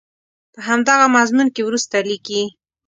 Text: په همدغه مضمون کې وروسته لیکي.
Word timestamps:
په 0.53 0.59
همدغه 0.67 1.05
مضمون 1.17 1.47
کې 1.55 1.61
وروسته 1.65 1.95
لیکي. 2.09 2.43